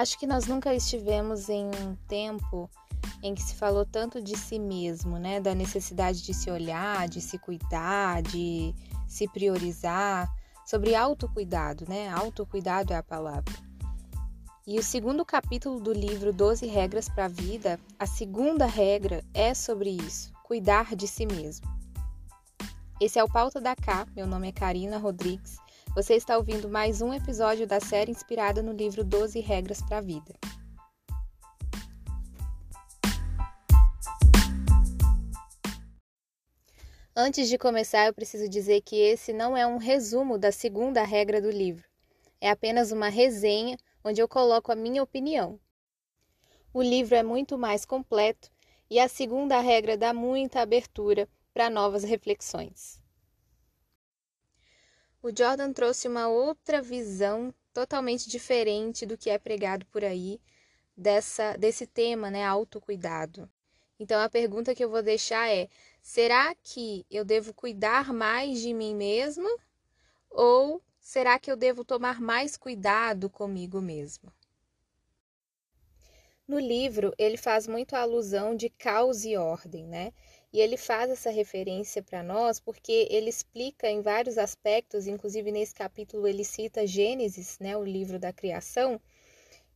[0.00, 2.70] Acho que nós nunca estivemos em um tempo
[3.22, 5.42] em que se falou tanto de si mesmo, né?
[5.42, 8.74] Da necessidade de se olhar, de se cuidar, de
[9.06, 10.26] se priorizar,
[10.64, 12.08] sobre autocuidado, né?
[12.08, 13.52] Autocuidado é a palavra.
[14.66, 19.52] E o segundo capítulo do livro 12 Regras para a Vida, a segunda regra é
[19.52, 21.68] sobre isso, cuidar de si mesmo.
[22.98, 25.58] Esse é o Pauta da Cá, meu nome é Karina Rodrigues.
[25.92, 30.00] Você está ouvindo mais um episódio da série inspirada no livro 12 Regras para a
[30.00, 30.38] Vida.
[37.14, 41.42] Antes de começar, eu preciso dizer que esse não é um resumo da segunda regra
[41.42, 41.84] do livro.
[42.40, 45.58] É apenas uma resenha onde eu coloco a minha opinião.
[46.72, 48.48] O livro é muito mais completo
[48.88, 52.99] e a segunda regra dá muita abertura para novas reflexões.
[55.22, 60.40] O Jordan trouxe uma outra visão totalmente diferente do que é pregado por aí
[60.96, 63.48] dessa desse tema, né, autocuidado.
[63.98, 65.68] Então a pergunta que eu vou deixar é:
[66.00, 69.48] Será que eu devo cuidar mais de mim mesma?
[70.30, 74.32] Ou será que eu devo tomar mais cuidado comigo mesma?
[76.48, 80.12] No livro, ele faz muito alusão de caos e ordem, né?
[80.52, 85.74] E ele faz essa referência para nós porque ele explica em vários aspectos, inclusive nesse
[85.74, 89.00] capítulo ele cita Gênesis, né, o livro da criação,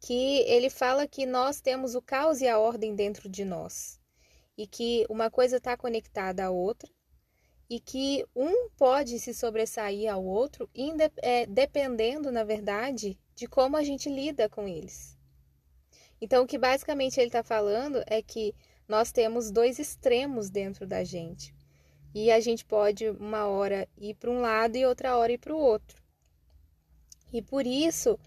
[0.00, 3.98] que ele fala que nós temos o caos e a ordem dentro de nós
[4.58, 6.90] e que uma coisa está conectada à outra
[7.70, 10.68] e que um pode se sobressair ao outro,
[11.22, 15.16] é, dependendo, na verdade, de como a gente lida com eles.
[16.20, 18.54] Então, o que basicamente ele está falando é que
[18.88, 21.54] nós temos dois extremos dentro da gente.
[22.14, 25.54] E a gente pode, uma hora, ir para um lado e outra hora ir para
[25.54, 26.02] o outro.
[27.32, 28.18] E por isso,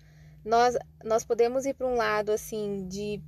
[0.46, 3.20] nós, nós podemos ir para um lado, assim, de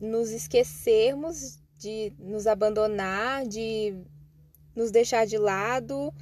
[0.00, 3.94] nos esquecermos de nos abandonar, de
[4.76, 6.12] nos deixar de lado,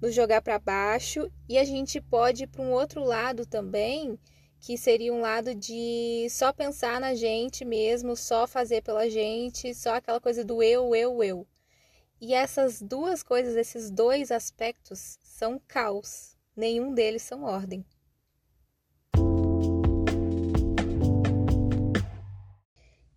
[0.00, 4.16] nos jogar para baixo, e a gente pode ir para um outro lado também,
[4.62, 9.96] que seria um lado de só pensar na gente mesmo, só fazer pela gente, só
[9.96, 11.46] aquela coisa do eu, eu, eu.
[12.20, 17.84] E essas duas coisas, esses dois aspectos são caos, nenhum deles são ordem.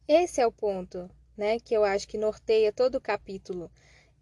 [0.07, 1.07] Esse é o ponto
[1.37, 3.69] né, que eu acho que norteia todo o capítulo,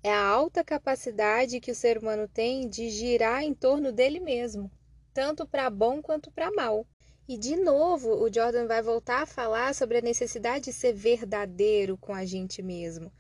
[0.04, 4.70] é a alta capacidade que o ser humano tem de girar em torno dele mesmo,
[5.14, 6.86] tanto para bom quanto para mal.
[7.28, 11.98] E de novo, o Jordan vai voltar a falar sobre a necessidade de ser verdadeiro
[11.98, 13.12] com a gente mesmo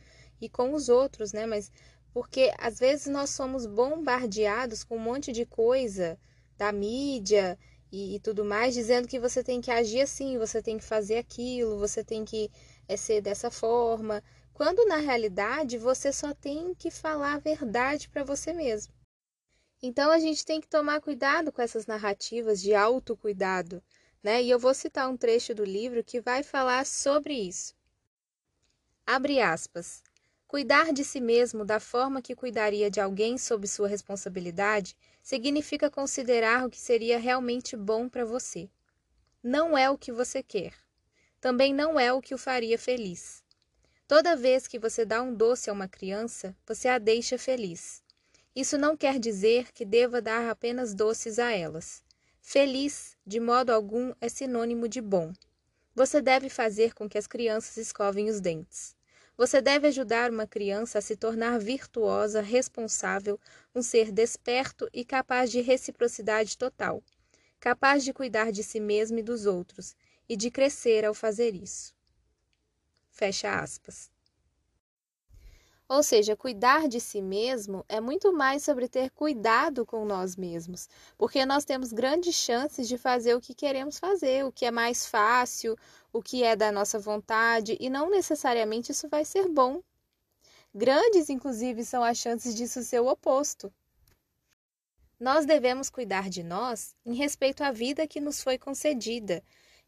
[0.41, 1.45] e com os outros, né?
[1.45, 1.71] Mas
[2.13, 6.19] porque às vezes nós somos bombardeados com um monte de coisa
[6.57, 7.57] da mídia
[7.91, 11.17] e, e tudo mais, dizendo que você tem que agir assim, você tem que fazer
[11.17, 12.51] aquilo, você tem que
[12.87, 14.21] é ser dessa forma,
[14.53, 18.93] quando na realidade você só tem que falar a verdade para você mesmo.
[19.85, 23.83] Então a gente tem que tomar cuidado com essas narrativas de autocuidado,
[24.23, 24.41] né?
[24.41, 27.75] E eu vou citar um trecho do livro que vai falar sobre isso.
[29.05, 30.01] Abre aspas.
[30.47, 36.65] Cuidar de si mesmo da forma que cuidaria de alguém sob sua responsabilidade significa considerar
[36.65, 38.69] o que seria realmente bom para você.
[39.43, 40.73] Não é o que você quer,
[41.41, 43.43] também não é o que o faria feliz.
[44.07, 48.02] Toda vez que você dá um doce a uma criança, você a deixa feliz.
[48.55, 52.03] Isso não quer dizer que deva dar apenas doces a elas.
[52.39, 55.33] Feliz, de modo algum, é sinônimo de bom.
[55.95, 58.95] Você deve fazer com que as crianças escovem os dentes.
[59.35, 63.39] Você deve ajudar uma criança a se tornar virtuosa, responsável,
[63.73, 67.01] um ser desperto e capaz de reciprocidade total,
[67.59, 69.95] capaz de cuidar de si mesmo e dos outros,
[70.29, 71.95] e de crescer ao fazer isso.
[73.09, 74.11] Fecha aspas.
[75.93, 80.89] Ou seja, cuidar de si mesmo é muito mais sobre ter cuidado com nós mesmos,
[81.15, 85.05] porque nós temos grandes chances de fazer o que queremos fazer, o que é mais
[85.05, 85.77] fácil,
[86.11, 89.83] o que é da nossa vontade, e não necessariamente isso vai ser bom.
[90.73, 93.71] Grandes, inclusive, são as chances disso ser o oposto.
[95.19, 99.43] Nós devemos cuidar de nós em respeito à vida que nos foi concedida,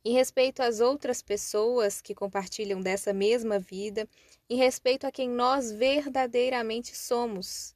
[0.06, 4.08] em respeito às outras pessoas que compartilham dessa mesma vida,
[4.48, 7.76] em respeito a quem nós verdadeiramente somos.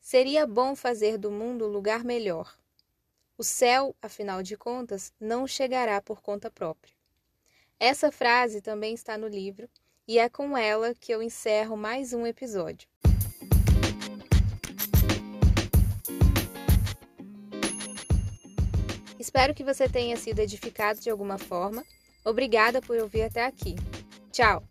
[0.00, 2.58] Seria bom fazer do mundo um lugar melhor.
[3.38, 6.92] O céu, afinal de contas, não chegará por conta própria.
[7.78, 9.70] Essa frase também está no livro
[10.06, 12.88] e é com ela que eu encerro mais um episódio.
[19.34, 21.82] Espero que você tenha sido edificado de alguma forma.
[22.22, 23.76] Obrigada por ouvir até aqui.
[24.30, 24.62] Tchau!